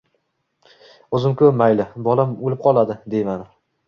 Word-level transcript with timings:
O‘zim-ku, 1.17 1.49
mayli, 1.59 1.85
bolam 2.07 2.33
o‘lib 2.47 2.65
qoladi, 2.65 2.97
deyman. 3.15 3.45